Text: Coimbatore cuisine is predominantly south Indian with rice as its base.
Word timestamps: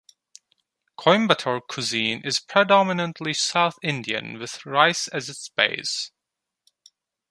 Coimbatore 0.97 1.61
cuisine 1.69 2.23
is 2.25 2.39
predominantly 2.39 3.35
south 3.35 3.77
Indian 3.83 4.39
with 4.39 4.65
rice 4.65 5.07
as 5.07 5.29
its 5.29 5.47
base. 5.49 6.09